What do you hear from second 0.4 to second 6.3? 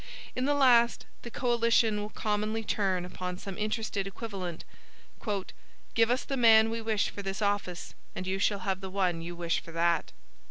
the last, the coalition will commonly turn upon some interested equivalent: "Give us